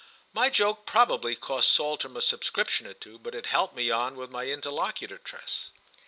[0.33, 4.31] My joke probably cost Saltram a subscription or two, but it helped me on with
[4.31, 5.69] my interlocutress.